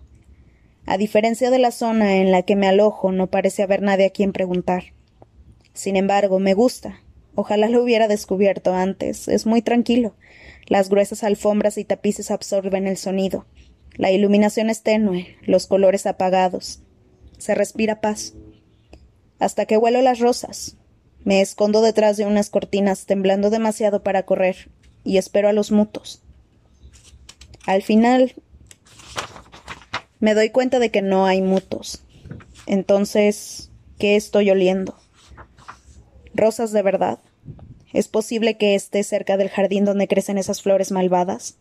A 0.85 0.97
diferencia 0.97 1.51
de 1.51 1.59
la 1.59 1.71
zona 1.71 2.15
en 2.15 2.31
la 2.31 2.43
que 2.43 2.55
me 2.55 2.69
alojo, 2.69 3.11
no 3.11 3.27
parece 3.27 3.63
haber 3.63 3.81
nadie 3.81 4.05
a 4.05 4.11
quien 4.11 4.31
preguntar. 4.31 4.93
Sin 5.73 5.97
embargo, 5.97 6.39
me 6.39 6.53
gusta. 6.53 7.01
Ojalá 7.35 7.67
lo 7.67 7.83
hubiera 7.83 8.07
descubierto 8.07 8.73
antes. 8.73 9.27
Es 9.27 9.45
muy 9.45 9.61
tranquilo. 9.61 10.15
Las 10.67 10.87
gruesas 10.87 11.25
alfombras 11.25 11.77
y 11.77 11.83
tapices 11.83 12.31
absorben 12.31 12.87
el 12.87 12.95
sonido 12.95 13.45
La 13.97 14.11
iluminación 14.11 14.69
es 14.69 14.83
tenue, 14.83 15.35
los 15.41 15.65
colores 15.65 16.05
apagados. 16.05 16.81
Se 17.39 17.55
respira 17.55 17.99
paz. 17.99 18.33
Hasta 19.39 19.65
que 19.65 19.77
huelo 19.77 20.01
las 20.01 20.19
rosas. 20.19 20.77
Me 21.23 21.41
escondo 21.41 21.81
detrás 21.81 22.15
de 22.15 22.25
unas 22.25 22.49
cortinas, 22.49 23.05
temblando 23.05 23.49
demasiado 23.49 24.03
para 24.03 24.23
correr, 24.23 24.69
y 25.03 25.17
espero 25.17 25.49
a 25.49 25.53
los 25.53 25.71
mutos. 25.71 26.21
Al 27.65 27.81
final 27.81 28.35
me 30.19 30.35
doy 30.35 30.51
cuenta 30.51 30.79
de 30.79 30.89
que 30.89 31.01
no 31.01 31.25
hay 31.25 31.41
mutos. 31.41 32.03
Entonces, 32.65 33.71
¿qué 33.97 34.15
estoy 34.15 34.49
oliendo? 34.51 34.95
¿Rosas 36.33 36.71
de 36.71 36.81
verdad? 36.83 37.19
¿Es 37.93 38.07
posible 38.07 38.57
que 38.57 38.75
esté 38.75 39.03
cerca 39.03 39.37
del 39.37 39.49
jardín 39.49 39.85
donde 39.85 40.07
crecen 40.07 40.37
esas 40.37 40.61
flores 40.61 40.91
malvadas? 40.91 41.57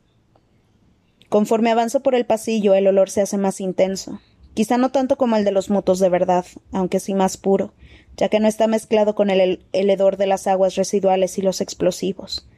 Conforme 1.28 1.70
avanzo 1.70 2.00
por 2.02 2.14
el 2.14 2.26
pasillo, 2.26 2.74
el 2.74 2.86
olor 2.86 3.10
se 3.10 3.20
hace 3.20 3.36
más 3.38 3.60
intenso. 3.60 4.20
Quizá 4.54 4.78
no 4.78 4.90
tanto 4.90 5.16
como 5.16 5.36
el 5.36 5.44
de 5.44 5.52
los 5.52 5.70
mutos 5.70 5.98
de 5.98 6.08
verdad, 6.08 6.46
aunque 6.72 7.00
sí 7.00 7.14
más 7.14 7.36
puro, 7.36 7.74
ya 8.16 8.28
que 8.28 8.40
no 8.40 8.48
está 8.48 8.66
mezclado 8.66 9.14
con 9.14 9.28
el, 9.28 9.66
el 9.72 9.90
hedor 9.90 10.16
de 10.16 10.26
las 10.26 10.46
aguas 10.46 10.76
residuales 10.76 11.36
y 11.38 11.42
los 11.42 11.60
explosivos. 11.60 12.48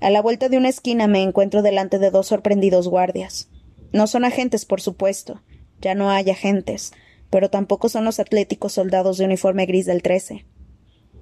A 0.00 0.10
la 0.10 0.22
vuelta 0.22 0.48
de 0.48 0.56
una 0.56 0.68
esquina 0.68 1.06
me 1.06 1.22
encuentro 1.22 1.62
delante 1.62 1.98
de 1.98 2.10
dos 2.10 2.28
sorprendidos 2.28 2.88
guardias. 2.88 3.48
No 3.92 4.06
son 4.06 4.24
agentes, 4.24 4.64
por 4.64 4.80
supuesto. 4.80 5.42
Ya 5.80 5.94
no 5.94 6.10
hay 6.10 6.30
agentes, 6.30 6.92
pero 7.30 7.50
tampoco 7.50 7.88
son 7.88 8.04
los 8.04 8.20
atléticos 8.20 8.72
soldados 8.72 9.18
de 9.18 9.24
uniforme 9.24 9.66
gris 9.66 9.86
del 9.86 10.02
trece. 10.02 10.46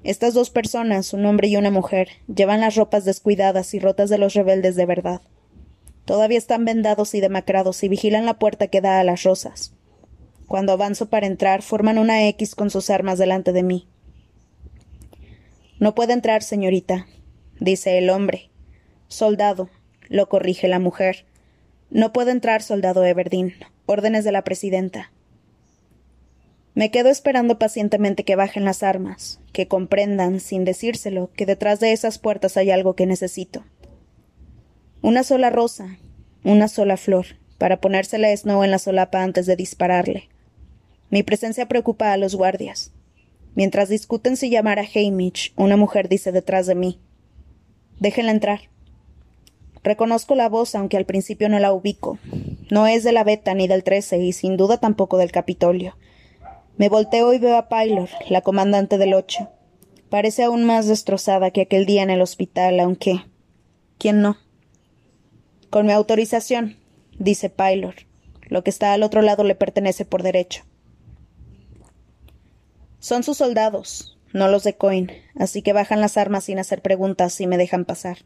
Estas 0.03 0.35
dos 0.35 0.51
personas, 0.51 1.13
un 1.15 1.25
hombre 1.25 1.49
y 1.49 1.57
una 1.57 1.71
mujer, 1.71 2.09
llevan 2.33 2.61
las 2.61 2.77
ropas 2.77 3.05
descuidadas 3.05 3.73
y 3.75 3.79
rotas 3.79 4.11
de 4.11 4.19
los 4.19 4.35
rebeldes 4.35 4.77
de 4.77 4.87
verdad. 4.87 5.23
Todavía 6.05 6.39
están 6.39 6.65
vendados 6.65 7.15
y 7.15 7.21
demacrados 7.21 7.83
y 7.83 7.89
vigilan 7.89 8.27
la 8.27 8.39
puerta 8.39 8.69
que 8.69 8.81
da 8.81 9.01
a 9.01 9.05
las 9.05 9.23
rosas. 9.23 9.73
Cuando 10.47 10.73
avanzo 10.73 11.09
para 11.09 11.27
entrar, 11.27 11.63
forman 11.63 11.99
una 11.99 12.27
X 12.29 12.55
con 12.55 12.71
sus 12.71 12.91
armas 12.91 13.19
delante 13.19 13.53
de 13.53 13.63
mí. 13.63 13.89
No 15.79 15.95
puede 15.95 16.13
entrar, 16.13 16.43
señorita, 16.43 17.07
dice 17.59 17.99
el 17.99 18.11
hombre. 18.11 18.51
Soldado, 19.09 19.71
lo 20.09 20.29
corrige 20.29 20.69
la 20.69 20.79
mujer. 20.79 21.25
No 21.91 22.13
puede 22.13 22.31
entrar, 22.33 22.63
soldado 22.63 23.05
Everdeen. 23.05 23.55
Órdenes 23.87 24.25
de 24.25 24.33
la 24.33 24.45
presidenta. 24.45 25.13
Me 26.75 26.91
quedo 26.91 27.09
esperando 27.09 27.59
pacientemente 27.59 28.25
que 28.25 28.35
bajen 28.35 28.65
las 28.65 28.83
armas, 28.83 29.41
que 29.53 29.69
comprendan, 29.69 30.41
sin 30.41 30.65
decírselo, 30.65 31.31
que 31.37 31.47
detrás 31.47 31.79
de 31.81 31.93
esas 31.93 32.19
puertas 32.19 32.57
hay 32.57 32.71
algo 32.71 32.95
que 32.95 33.07
necesito. 33.07 33.65
Una 35.05 35.23
sola 35.23 35.51
rosa, 35.51 35.99
una 36.45 36.67
sola 36.67 36.97
flor, 36.97 37.27
para 37.59 37.79
ponérsela 37.79 38.35
Snow 38.35 38.65
en 38.65 38.71
la 38.71 38.79
solapa 38.79 39.23
antes 39.23 39.45
de 39.45 39.55
dispararle. 39.55 40.31
Mi 41.11 41.23
presencia 41.23 41.69
preocupa 41.69 42.15
a 42.15 42.17
los 42.17 42.35
guardias. 42.35 42.91
Mientras 43.55 43.91
discuten 43.91 44.39
si 44.39 44.49
llamar 44.49 44.79
a 44.79 44.87
Hamish, 44.95 45.53
una 45.57 45.77
mujer 45.77 46.09
dice 46.09 46.33
detrás 46.33 46.67
de 46.67 46.75
mí: 46.75 47.01
Déjenla 48.01 48.33
entrar. 48.33 48.61
Reconozco 49.83 50.35
la 50.37 50.49
voz, 50.49 50.75
aunque 50.75 50.97
al 50.97 51.05
principio 51.05 51.51
no 51.51 51.59
la 51.59 51.75
ubico. 51.75 52.19
No 52.71 52.87
es 52.87 53.05
de 53.05 53.13
la 53.13 53.25
Beta 53.25 53.53
ni 53.53 53.69
del 53.69 53.85
13 53.85 54.21
y 54.21 54.33
sin 54.33 54.57
duda 54.57 54.79
tampoco 54.79 55.19
del 55.19 55.33
Capitolio. 55.33 55.99
Me 56.79 56.89
volteo 56.89 57.35
y 57.35 57.39
veo 57.39 57.59
a 57.59 57.69
Pylor, 57.69 58.09
la 58.31 58.41
comandante 58.41 58.97
del 58.97 59.13
ocho. 59.13 59.51
Parece 60.09 60.45
aún 60.45 60.65
más 60.65 60.87
destrozada 60.87 61.51
que 61.51 61.61
aquel 61.61 61.85
día 61.85 62.03
en 62.03 62.09
el 62.09 62.23
hospital, 62.23 62.81
aunque. 62.81 63.21
¿Quién 63.99 64.23
no? 64.23 64.39
Con 65.75 65.87
mi 65.87 65.93
autorización, 65.93 66.77
dice 67.19 67.51
Pylor. 67.51 67.97
Lo 68.43 68.63
que 68.63 68.71
está 68.71 68.93
al 68.93 69.03
otro 69.03 69.23
lado 69.23 69.43
le 69.43 69.57
pertenece 69.57 70.05
por 70.05 70.23
derecho. 70.23 70.63
Son 73.01 73.25
sus 73.25 73.39
soldados, 73.39 74.17
no 74.33 74.47
los 74.47 74.63
de 74.63 74.77
Coin, 74.77 75.11
así 75.35 75.63
que 75.63 75.73
bajan 75.73 76.01
las 76.01 76.17
armas 76.17 76.45
sin 76.45 76.61
hacer 76.61 76.81
preguntas 76.81 77.41
y 77.41 77.49
me 77.49 77.59
dejan 77.59 77.87
pasar. 77.87 78.19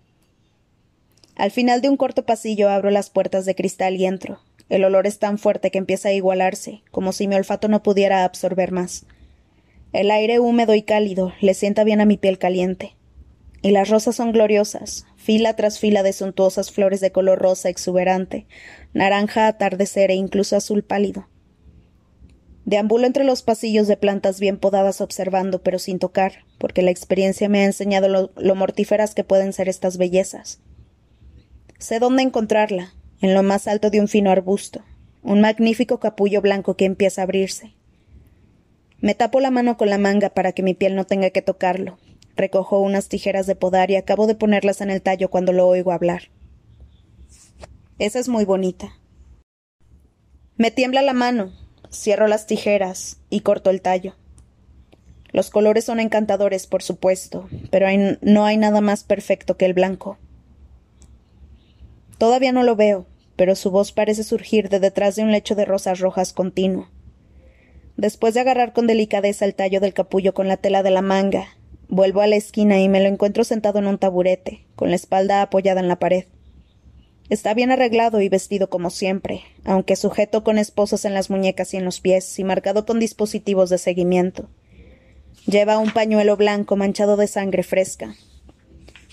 Al 1.36 1.50
final 1.50 1.80
de 1.80 1.88
un 1.88 1.96
corto 1.96 2.26
pasillo 2.26 2.68
abro 2.68 2.90
las 2.90 3.08
puertas 3.08 3.46
de 3.46 3.54
cristal 3.54 3.96
y 3.96 4.04
entro. 4.04 4.42
El 4.68 4.84
olor 4.84 5.06
es 5.06 5.18
tan 5.18 5.38
fuerte 5.38 5.70
que 5.70 5.78
empieza 5.78 6.10
a 6.10 6.12
igualarse, 6.12 6.82
como 6.90 7.12
si 7.12 7.28
mi 7.28 7.36
olfato 7.36 7.68
no 7.68 7.82
pudiera 7.82 8.24
absorber 8.24 8.72
más. 8.72 9.06
El 9.94 10.10
aire 10.10 10.38
húmedo 10.38 10.74
y 10.74 10.82
cálido 10.82 11.32
le 11.40 11.54
sienta 11.54 11.82
bien 11.84 12.02
a 12.02 12.04
mi 12.04 12.18
piel 12.18 12.36
caliente. 12.36 12.97
Y 13.60 13.72
las 13.72 13.88
rosas 13.88 14.16
son 14.16 14.32
gloriosas, 14.32 15.06
fila 15.16 15.56
tras 15.56 15.78
fila 15.78 16.02
de 16.02 16.12
suntuosas 16.12 16.70
flores 16.70 17.00
de 17.00 17.10
color 17.10 17.40
rosa 17.40 17.68
exuberante, 17.68 18.46
naranja 18.92 19.48
atardecer 19.48 20.10
e 20.10 20.14
incluso 20.14 20.56
azul 20.56 20.84
pálido. 20.84 21.26
Deambulo 22.68 23.06
entre 23.06 23.24
los 23.24 23.40
pasillos 23.42 23.88
de 23.88 23.96
plantas 23.96 24.40
bien 24.40 24.58
podadas 24.58 25.00
observando, 25.00 25.62
pero 25.62 25.78
sin 25.78 25.98
tocar, 25.98 26.44
porque 26.58 26.82
la 26.82 26.90
experiencia 26.90 27.48
me 27.48 27.60
ha 27.60 27.64
enseñado 27.64 28.30
lo, 28.36 28.54
mortíferas 28.54 29.14
que 29.14 29.24
pueden 29.24 29.54
ser 29.54 29.70
estas 29.70 29.96
bellezas. 29.96 30.60
Sé 31.78 31.98
dónde 31.98 32.22
encontrarla, 32.22 32.92
en 33.22 33.32
lo 33.32 33.42
más 33.42 33.68
alto 33.68 33.88
de 33.88 34.00
un 34.00 34.06
fino 34.06 34.30
arbusto, 34.30 34.84
un 35.22 35.40
magnífico 35.40 35.98
capullo 35.98 36.42
blanco 36.42 36.76
que 36.76 36.84
empieza 36.84 37.22
a 37.22 37.24
abrirse. 37.24 37.72
Me 39.00 39.14
tapo 39.14 39.40
la 39.40 39.50
mano 39.50 39.78
con 39.78 39.88
la 39.88 39.96
manga 39.96 40.28
para 40.28 40.52
que 40.52 40.62
mi 40.62 40.74
piel 40.74 40.94
no 40.94 41.06
tenga 41.06 41.30
que 41.30 41.40
tocarlo. 41.40 41.98
Recojo 42.38 42.78
unas 42.78 43.08
tijeras 43.08 43.48
de 43.48 43.56
podar 43.56 43.90
y 43.90 43.96
acabo 43.96 44.28
de 44.28 44.36
ponerlas 44.36 44.80
en 44.80 44.90
el 44.90 45.02
tallo 45.02 45.28
cuando 45.28 45.52
lo 45.52 45.66
oigo 45.66 45.90
hablar. 45.90 46.30
Esa 47.98 48.20
es 48.20 48.28
muy 48.28 48.44
bonita. 48.44 48.96
Me 50.56 50.70
tiembla 50.70 51.02
la 51.02 51.14
mano, 51.14 51.52
cierro 51.90 52.28
las 52.28 52.46
tijeras 52.46 53.18
y 53.28 53.40
corto 53.40 53.70
el 53.70 53.82
tallo. 53.82 54.14
Los 55.32 55.50
colores 55.50 55.84
son 55.84 55.98
encantadores, 55.98 56.68
por 56.68 56.84
supuesto, 56.84 57.48
pero 57.70 57.88
no 58.22 58.44
hay 58.44 58.56
nada 58.56 58.80
más 58.80 59.02
perfecto 59.02 59.56
que 59.56 59.66
el 59.66 59.74
blanco. 59.74 60.16
Todavía 62.18 62.52
no 62.52 62.62
lo 62.62 62.76
veo, 62.76 63.08
pero 63.34 63.56
su 63.56 63.72
voz 63.72 63.90
parece 63.90 64.22
surgir 64.22 64.68
de 64.68 64.78
detrás 64.78 65.16
de 65.16 65.22
un 65.22 65.32
lecho 65.32 65.56
de 65.56 65.64
rosas 65.64 65.98
rojas 65.98 66.32
continuo. 66.32 66.88
Después 67.96 68.34
de 68.34 68.40
agarrar 68.40 68.72
con 68.72 68.86
delicadeza 68.86 69.44
el 69.44 69.56
tallo 69.56 69.80
del 69.80 69.92
capullo 69.92 70.34
con 70.34 70.46
la 70.46 70.56
tela 70.56 70.84
de 70.84 70.90
la 70.90 71.02
manga, 71.02 71.57
vuelvo 71.88 72.20
a 72.20 72.26
la 72.26 72.36
esquina 72.36 72.80
y 72.80 72.88
me 72.88 73.00
lo 73.00 73.08
encuentro 73.08 73.44
sentado 73.44 73.78
en 73.78 73.86
un 73.86 73.98
taburete, 73.98 74.64
con 74.76 74.90
la 74.90 74.96
espalda 74.96 75.42
apoyada 75.42 75.80
en 75.80 75.88
la 75.88 75.98
pared. 75.98 76.24
Está 77.28 77.52
bien 77.54 77.70
arreglado 77.70 78.20
y 78.20 78.28
vestido 78.28 78.70
como 78.70 78.90
siempre, 78.90 79.42
aunque 79.64 79.96
sujeto 79.96 80.44
con 80.44 80.58
esposas 80.58 81.04
en 81.04 81.14
las 81.14 81.28
muñecas 81.30 81.74
y 81.74 81.76
en 81.76 81.84
los 81.84 82.00
pies 82.00 82.38
y 82.38 82.44
marcado 82.44 82.86
con 82.86 83.00
dispositivos 83.00 83.70
de 83.70 83.78
seguimiento. 83.78 84.48
Lleva 85.46 85.78
un 85.78 85.90
pañuelo 85.90 86.36
blanco 86.36 86.76
manchado 86.76 87.16
de 87.16 87.26
sangre 87.26 87.62
fresca, 87.62 88.14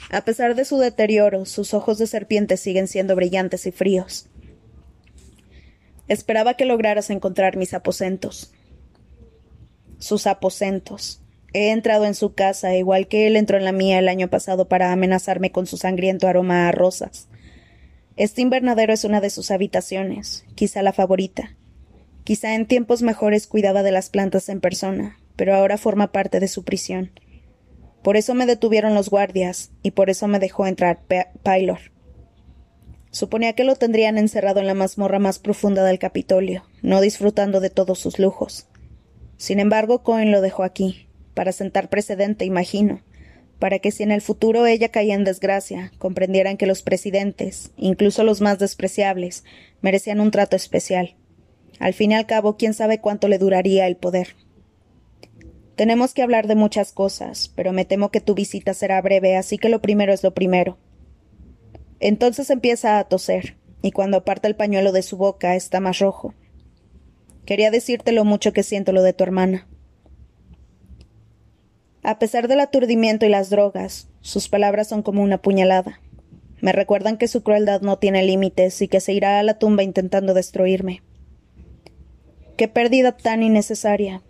a 0.09 0.23
pesar 0.23 0.55
de 0.55 0.65
su 0.65 0.77
deterioro, 0.77 1.45
sus 1.45 1.73
ojos 1.73 1.97
de 1.97 2.07
serpiente 2.07 2.57
siguen 2.57 2.87
siendo 2.87 3.15
brillantes 3.15 3.65
y 3.65 3.71
fríos. 3.71 4.27
Esperaba 6.07 6.53
que 6.53 6.65
lograras 6.65 7.09
encontrar 7.09 7.57
mis 7.57 7.73
aposentos. 7.73 8.53
Sus 9.97 10.27
aposentos. 10.27 11.21
He 11.55 11.71
entrado 11.71 12.03
en 12.03 12.15
su 12.15 12.33
casa, 12.33 12.75
igual 12.75 13.07
que 13.07 13.27
él 13.27 13.37
entró 13.37 13.57
en 13.57 13.63
la 13.63 13.71
mía 13.71 13.97
el 13.97 14.09
año 14.09 14.29
pasado 14.29 14.67
para 14.67 14.91
amenazarme 14.91 15.53
con 15.53 15.67
su 15.67 15.77
sangriento 15.77 16.27
aroma 16.27 16.67
a 16.67 16.73
rosas. 16.73 17.29
Este 18.17 18.41
invernadero 18.41 18.91
es 18.91 19.05
una 19.05 19.21
de 19.21 19.29
sus 19.29 19.51
habitaciones, 19.51 20.43
quizá 20.55 20.83
la 20.83 20.91
favorita. 20.91 21.55
Quizá 22.25 22.55
en 22.55 22.65
tiempos 22.65 23.03
mejores 23.03 23.47
cuidaba 23.47 23.83
de 23.83 23.93
las 23.93 24.09
plantas 24.09 24.49
en 24.49 24.59
persona, 24.59 25.17
pero 25.37 25.55
ahora 25.55 25.77
forma 25.77 26.11
parte 26.11 26.41
de 26.41 26.49
su 26.49 26.65
prisión. 26.65 27.17
Por 28.03 28.17
eso 28.17 28.33
me 28.33 28.47
detuvieron 28.47 28.93
los 28.93 29.09
guardias, 29.09 29.71
y 29.81 29.91
por 29.91 30.09
eso 30.09 30.27
me 30.27 30.39
dejó 30.39 30.67
entrar 30.67 31.03
Pylor. 31.41 31.79
Suponía 33.11 33.53
que 33.53 33.63
lo 33.63 33.77
tendrían 33.77 34.17
encerrado 34.17 34.59
en 34.59 34.67
la 34.67 34.73
mazmorra 34.73 35.19
más 35.19 35.39
profunda 35.39 35.85
del 35.85 35.99
Capitolio, 35.99 36.65
no 36.81 36.99
disfrutando 36.99 37.61
de 37.61 37.69
todos 37.69 37.97
sus 37.97 38.19
lujos. 38.19 38.67
Sin 39.37 39.61
embargo, 39.61 40.03
Cohen 40.03 40.33
lo 40.33 40.41
dejó 40.41 40.63
aquí, 40.63 41.04
para 41.35 41.51
sentar 41.51 41.89
precedente, 41.89 42.45
imagino, 42.45 43.01
para 43.59 43.79
que 43.79 43.91
si 43.91 44.01
en 44.03 44.11
el 44.11 44.21
futuro 44.21 44.65
ella 44.65 44.89
caía 44.89 45.13
en 45.13 45.23
desgracia, 45.23 45.91
comprendieran 45.99 46.57
que 46.57 46.65
los 46.65 46.81
presidentes, 46.81 47.71
incluso 47.77 48.23
los 48.23 48.41
más 48.41 48.57
despreciables, 48.57 49.43
merecían 49.81 50.19
un 50.19 50.31
trato 50.31 50.55
especial. 50.55 51.15
Al 51.79 51.93
fin 51.93 52.11
y 52.11 52.15
al 52.15 52.25
cabo, 52.25 52.57
quién 52.57 52.73
sabe 52.73 52.99
cuánto 52.99 53.27
le 53.27 53.37
duraría 53.37 53.85
el 53.85 53.97
poder. 53.97 54.35
Tenemos 55.75 56.13
que 56.13 56.21
hablar 56.21 56.47
de 56.47 56.55
muchas 56.55 56.93
cosas, 56.93 57.51
pero 57.53 57.73
me 57.73 57.85
temo 57.85 58.09
que 58.09 58.21
tu 58.21 58.33
visita 58.33 58.73
será 58.73 59.01
breve, 59.01 59.35
así 59.35 59.57
que 59.57 59.69
lo 59.69 59.81
primero 59.81 60.13
es 60.13 60.23
lo 60.23 60.33
primero. 60.33 60.77
Entonces 61.99 62.49
empieza 62.49 62.97
a 62.97 63.03
toser, 63.05 63.57
y 63.81 63.91
cuando 63.91 64.17
aparta 64.17 64.47
el 64.47 64.55
pañuelo 64.55 64.91
de 64.91 65.01
su 65.01 65.17
boca 65.17 65.55
está 65.55 65.79
más 65.79 65.99
rojo. 65.99 66.33
Quería 67.45 67.71
decirte 67.71 68.11
lo 68.11 68.25
mucho 68.25 68.53
que 68.53 68.63
siento 68.63 68.91
lo 68.91 69.03
de 69.03 69.13
tu 69.13 69.23
hermana. 69.23 69.67
A 72.05 72.19
pesar 72.19 72.47
del 72.47 72.59
aturdimiento 72.59 73.25
y 73.25 73.29
las 73.29 73.49
drogas, 73.49 74.09
sus 74.21 74.47
palabras 74.47 74.87
son 74.87 75.01
como 75.01 75.23
una 75.23 75.41
puñalada. 75.41 76.01
Me 76.61 76.71
recuerdan 76.71 77.17
que 77.17 77.27
su 77.27 77.41
crueldad 77.41 77.81
no 77.81 77.97
tiene 77.97 78.21
límites 78.21 78.79
y 78.83 78.87
que 78.87 78.99
se 78.99 79.11
irá 79.13 79.39
a 79.39 79.43
la 79.43 79.57
tumba 79.57 79.81
intentando 79.81 80.35
destruirme. 80.35 81.01
Qué 82.57 82.67
pérdida 82.67 83.17
tan 83.17 83.41
innecesaria. 83.41 84.21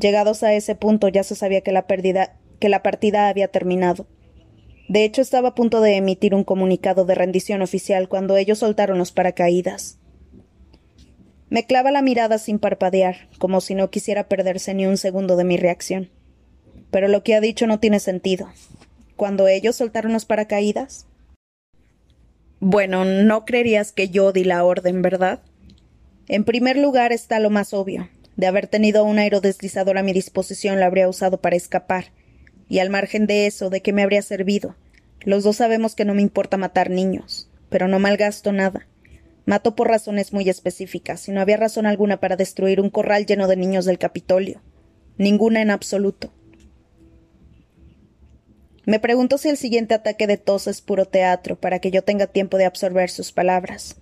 Llegados 0.00 0.42
a 0.42 0.52
ese 0.52 0.74
punto 0.74 1.06
ya 1.06 1.22
se 1.22 1.36
sabía 1.36 1.60
que 1.60 1.70
la 1.70 1.86
pérdida, 1.86 2.40
que 2.58 2.68
la 2.68 2.82
partida 2.82 3.28
había 3.28 3.46
terminado. 3.46 4.08
De 4.88 5.04
hecho, 5.04 5.22
estaba 5.22 5.50
a 5.50 5.54
punto 5.54 5.80
de 5.80 5.94
emitir 5.94 6.34
un 6.34 6.42
comunicado 6.42 7.04
de 7.04 7.14
rendición 7.14 7.62
oficial 7.62 8.08
cuando 8.08 8.36
ellos 8.36 8.58
soltaron 8.58 8.98
los 8.98 9.12
paracaídas. 9.12 10.00
Me 11.50 11.66
clava 11.66 11.92
la 11.92 12.02
mirada 12.02 12.38
sin 12.38 12.58
parpadear, 12.58 13.28
como 13.38 13.60
si 13.60 13.76
no 13.76 13.90
quisiera 13.90 14.26
perderse 14.26 14.74
ni 14.74 14.86
un 14.86 14.96
segundo 14.96 15.36
de 15.36 15.44
mi 15.44 15.56
reacción. 15.56 16.10
Pero 16.90 17.08
lo 17.08 17.22
que 17.22 17.34
ha 17.34 17.40
dicho 17.40 17.66
no 17.66 17.80
tiene 17.80 18.00
sentido. 18.00 18.50
¿Cuando 19.16 19.48
ellos 19.48 19.76
soltaron 19.76 20.12
los 20.12 20.24
paracaídas? 20.24 21.06
Bueno, 22.60 23.04
no 23.04 23.44
creerías 23.44 23.92
que 23.92 24.08
yo 24.08 24.32
di 24.32 24.44
la 24.44 24.64
orden, 24.64 25.02
¿verdad? 25.02 25.40
En 26.28 26.44
primer 26.44 26.76
lugar 26.76 27.12
está 27.12 27.40
lo 27.40 27.50
más 27.50 27.74
obvio. 27.74 28.08
De 28.36 28.46
haber 28.46 28.66
tenido 28.66 29.04
un 29.04 29.18
aerodeslizador 29.18 29.98
a 29.98 30.02
mi 30.02 30.12
disposición 30.12 30.78
lo 30.78 30.86
habría 30.86 31.08
usado 31.08 31.40
para 31.40 31.56
escapar. 31.56 32.06
Y 32.68 32.78
al 32.78 32.90
margen 32.90 33.26
de 33.26 33.46
eso, 33.46 33.68
¿de 33.68 33.82
qué 33.82 33.92
me 33.92 34.02
habría 34.02 34.22
servido? 34.22 34.76
Los 35.24 35.44
dos 35.44 35.56
sabemos 35.56 35.94
que 35.94 36.04
no 36.04 36.14
me 36.14 36.22
importa 36.22 36.56
matar 36.56 36.90
niños, 36.90 37.48
pero 37.68 37.86
no 37.88 37.98
malgasto 37.98 38.52
nada. 38.52 38.86
Mato 39.44 39.74
por 39.74 39.88
razones 39.88 40.32
muy 40.32 40.48
específicas, 40.48 41.28
y 41.28 41.32
no 41.32 41.40
había 41.40 41.56
razón 41.56 41.86
alguna 41.86 42.18
para 42.18 42.36
destruir 42.36 42.80
un 42.80 42.90
corral 42.90 43.26
lleno 43.26 43.48
de 43.48 43.56
niños 43.56 43.84
del 43.84 43.98
Capitolio. 43.98 44.62
Ninguna 45.18 45.62
en 45.62 45.70
absoluto. 45.70 46.32
Me 48.84 48.98
pregunto 48.98 49.38
si 49.38 49.48
el 49.48 49.56
siguiente 49.56 49.94
ataque 49.94 50.26
de 50.26 50.38
tos 50.38 50.66
es 50.66 50.80
puro 50.80 51.04
teatro, 51.04 51.56
para 51.58 51.78
que 51.78 51.92
yo 51.92 52.02
tenga 52.02 52.26
tiempo 52.26 52.58
de 52.58 52.64
absorber 52.64 53.10
sus 53.10 53.30
palabras. 53.30 53.96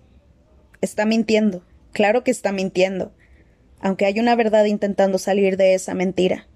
Está 0.81 1.05
mintiendo, 1.05 1.63
claro 1.93 2.25
que 2.25 2.31
está 2.31 2.51
mintiendo, 2.51 3.13
aunque 3.81 4.07
hay 4.07 4.19
una 4.21 4.37
verdad 4.37 4.65
intentando 4.65 5.19
salir 5.19 5.59
de 5.59 5.75
esa 5.75 5.95
mentira. 5.95 6.49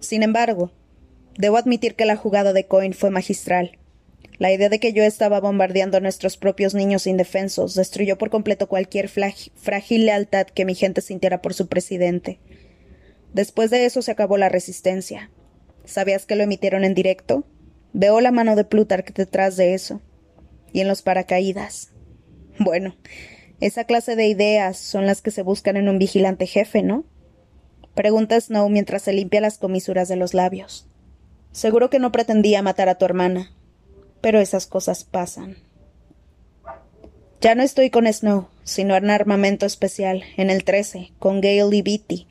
Sin 0.00 0.22
embargo, 0.22 0.72
debo 1.36 1.58
admitir 1.58 1.96
que 1.96 2.06
la 2.06 2.16
jugada 2.16 2.54
de 2.54 2.66
Coin 2.66 2.94
fue 2.94 3.10
magistral. 3.10 3.78
La 4.38 4.52
idea 4.52 4.70
de 4.70 4.80
que 4.80 4.94
yo 4.94 5.02
estaba 5.02 5.40
bombardeando 5.40 5.98
a 5.98 6.00
nuestros 6.00 6.38
propios 6.38 6.74
niños 6.74 7.06
indefensos 7.06 7.74
destruyó 7.74 8.16
por 8.16 8.30
completo 8.30 8.68
cualquier 8.68 9.08
frágil 9.08 10.06
lealtad 10.06 10.46
que 10.46 10.64
mi 10.64 10.74
gente 10.74 11.02
sintiera 11.02 11.42
por 11.42 11.52
su 11.52 11.68
presidente. 11.68 12.38
Después 13.34 13.70
de 13.70 13.84
eso 13.84 14.00
se 14.00 14.10
acabó 14.10 14.38
la 14.38 14.48
resistencia. 14.48 15.30
¿Sabías 15.86 16.26
que 16.26 16.36
lo 16.36 16.42
emitieron 16.42 16.84
en 16.84 16.94
directo? 16.94 17.44
Veo 17.92 18.20
la 18.20 18.32
mano 18.32 18.56
de 18.56 18.64
Plutarch 18.64 19.14
detrás 19.14 19.56
de 19.56 19.72
eso. 19.72 20.02
Y 20.72 20.80
en 20.80 20.88
los 20.88 21.00
paracaídas. 21.00 21.92
Bueno, 22.58 22.96
esa 23.60 23.84
clase 23.84 24.16
de 24.16 24.26
ideas 24.26 24.76
son 24.76 25.06
las 25.06 25.22
que 25.22 25.30
se 25.30 25.42
buscan 25.42 25.76
en 25.76 25.88
un 25.88 25.98
vigilante 25.98 26.46
jefe, 26.46 26.82
¿no? 26.82 27.04
Pregunta 27.94 28.38
Snow 28.38 28.68
mientras 28.68 29.02
se 29.02 29.14
limpia 29.14 29.40
las 29.40 29.56
comisuras 29.56 30.08
de 30.08 30.16
los 30.16 30.34
labios. 30.34 30.86
Seguro 31.52 31.88
que 31.88 31.98
no 31.98 32.12
pretendía 32.12 32.60
matar 32.60 32.90
a 32.90 32.96
tu 32.96 33.06
hermana, 33.06 33.52
pero 34.20 34.40
esas 34.40 34.66
cosas 34.66 35.04
pasan. 35.04 35.56
Ya 37.40 37.54
no 37.54 37.62
estoy 37.62 37.88
con 37.88 38.12
Snow, 38.12 38.48
sino 38.64 38.96
en 38.96 39.08
armamento 39.08 39.64
especial, 39.64 40.24
en 40.36 40.50
el 40.50 40.64
13, 40.64 41.12
con 41.18 41.40
Gale 41.40 41.76
y 41.76 41.82
Beatty, 41.82 42.26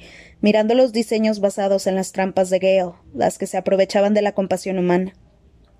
mirando 0.46 0.75
los 0.75 0.94
diseños 0.94 1.40
basados 1.40 1.88
en 1.88 1.96
las 1.96 2.12
trampas 2.12 2.52
de 2.52 2.60
Gale, 2.60 2.94
las 3.16 3.40
que 3.40 3.48
se 3.48 3.58
aprovechaban 3.58 4.14
de 4.14 4.22
la 4.22 4.34
compasión 4.34 4.78
humana. 4.78 5.16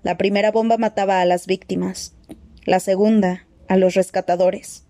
La 0.02 0.18
primera 0.18 0.50
bomba 0.50 0.76
mataba 0.76 1.20
a 1.20 1.24
las 1.24 1.46
víctimas, 1.46 2.16
la 2.64 2.80
segunda 2.80 3.46
a 3.68 3.76
los 3.76 3.94
rescatadores. 3.94 4.84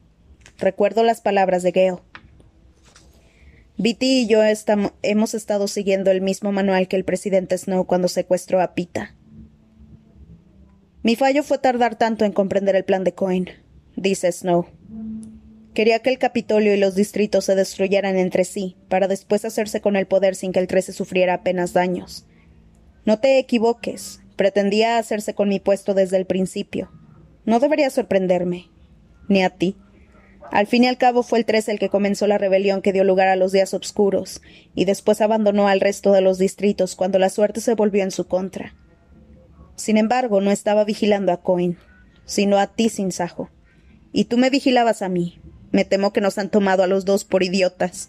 Recuerdo 0.57 1.03
las 1.03 1.21
palabras 1.21 1.63
de 1.63 1.73
Gale. 1.73 1.99
Beatty 3.77 4.23
y 4.23 4.27
yo 4.27 4.41
hemos 5.03 5.35
estado 5.35 5.69
siguiendo 5.69 6.11
el 6.11 6.23
mismo 6.23 6.53
manual 6.53 6.89
que 6.89 6.97
el 6.97 7.05
presidente 7.05 7.59
Snow 7.59 7.85
cuando 7.85 8.09
secuestró 8.09 8.63
a 8.63 8.75
Pita. 8.75 9.15
Mi 11.03 11.17
fallo 11.17 11.43
fue 11.43 11.59
tardar 11.59 11.97
tanto 11.97 12.25
en 12.25 12.33
comprender 12.33 12.77
el 12.77 12.87
plan 12.87 13.05
de 13.05 13.13
Cohen, 13.13 13.51
dice 13.95 14.33
Snow. 14.33 14.69
Quería 15.77 15.99
que 15.99 16.09
el 16.09 16.17
Capitolio 16.17 16.75
y 16.75 16.79
los 16.79 16.95
distritos 16.95 17.45
se 17.45 17.55
destruyeran 17.55 18.17
entre 18.17 18.45
sí, 18.45 18.77
para 18.89 19.09
después 19.09 19.45
hacerse 19.45 19.83
con 19.83 19.95
el 19.95 20.07
poder 20.07 20.35
sin 20.35 20.51
que 20.51 20.59
el 20.59 20.69
13 20.69 20.95
sufriera 20.95 21.35
apenas 21.35 21.75
daños. 21.75 22.25
No 23.05 23.19
te 23.19 23.39
equivoques, 23.39 24.23
pretendía 24.37 24.97
hacerse 24.97 25.35
con 25.35 25.51
mi 25.51 25.61
puesto 25.61 25.93
desde 25.93 26.17
el 26.17 26.25
principio. 26.25 26.91
No 27.45 27.61
debería 27.61 27.91
sorprenderme. 27.91 28.71
Ni 29.29 29.43
a 29.43 29.51
ti. 29.51 29.77
Al 30.51 30.67
fin 30.67 30.85
y 30.85 30.87
al 30.87 30.97
cabo 30.97 31.23
fue 31.23 31.41
el 31.41 31.45
13 31.45 31.73
el 31.73 31.79
que 31.79 31.91
comenzó 31.91 32.27
la 32.27 32.39
rebelión 32.39 32.81
que 32.81 32.95
dio 32.95 33.05
lugar 33.05 33.29
a 33.29 33.37
los 33.37 33.53
días 33.53 33.75
oscuros, 33.75 34.41
y 34.75 34.87
después 34.87 35.21
abandonó 35.21 35.69
al 35.69 35.81
resto 35.81 36.13
de 36.13 36.23
los 36.23 36.39
distritos 36.39 36.97
cuando 36.97 37.19
la 37.19 37.29
suerte 37.29 37.61
se 37.61 37.75
volvió 37.75 38.03
en 38.03 38.13
su 38.13 38.27
contra. 38.27 38.75
Sin 39.75 39.99
embargo, 39.99 40.41
no 40.41 40.53
estaba 40.53 40.85
vigilando 40.85 41.33
a 41.33 41.43
Coin, 41.43 41.77
sino 42.25 42.57
a 42.57 42.67
ti, 42.67 42.89
Sinsajo. 42.89 43.51
Y 44.11 44.25
tú 44.25 44.39
me 44.39 44.49
vigilabas 44.49 45.03
a 45.03 45.11
mí. 45.11 45.39
Me 45.77 45.85
temo 45.85 46.11
que 46.11 46.23
nos 46.23 46.39
han 46.39 46.49
tomado 46.49 46.83
a 46.83 46.87
los 46.87 47.05
dos 47.05 47.27
por 47.27 47.43
idiotas. 47.43 48.09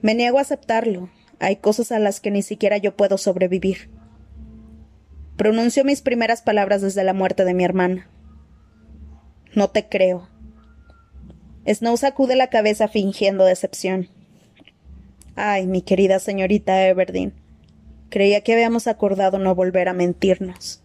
Me 0.00 0.14
niego 0.14 0.38
a 0.38 0.40
aceptarlo. 0.40 1.10
Hay 1.40 1.56
cosas 1.56 1.92
a 1.92 1.98
las 1.98 2.20
que 2.20 2.30
ni 2.30 2.40
siquiera 2.40 2.78
yo 2.78 2.96
puedo 2.96 3.18
sobrevivir. 3.18 3.90
Pronunció 5.36 5.84
mis 5.84 6.00
primeras 6.00 6.40
palabras 6.40 6.80
desde 6.80 7.04
la 7.04 7.12
muerte 7.12 7.44
de 7.44 7.52
mi 7.52 7.64
hermana. 7.64 8.08
No 9.54 9.68
te 9.68 9.90
creo. 9.90 10.26
Snow 11.70 11.98
sacude 11.98 12.34
la 12.34 12.48
cabeza 12.48 12.88
fingiendo 12.88 13.44
decepción. 13.44 14.08
Ay, 15.36 15.66
mi 15.66 15.82
querida 15.82 16.18
señorita 16.18 16.86
Everdeen. 16.86 17.34
Creía 18.08 18.40
que 18.40 18.54
habíamos 18.54 18.86
acordado 18.86 19.38
no 19.38 19.54
volver 19.54 19.90
a 19.90 19.92
mentirnos. 19.92 20.81